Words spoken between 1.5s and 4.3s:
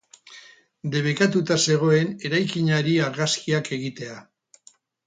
zegoen eraikinari argazkiak egitea.